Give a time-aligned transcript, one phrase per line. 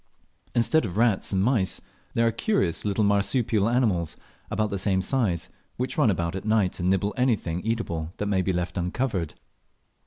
[0.55, 1.79] Instead of rats and mice
[2.15, 4.17] there are curious little marsupial animals
[4.49, 8.41] about the same size, which run about at night and nibble anything eatable that may
[8.41, 9.35] be left uncovered.